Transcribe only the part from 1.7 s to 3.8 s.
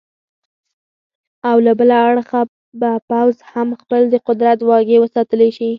بله اړخه به پوځ هم